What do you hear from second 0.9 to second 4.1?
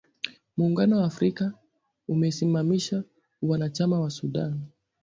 wa Afrika umesimamisha uanachama wa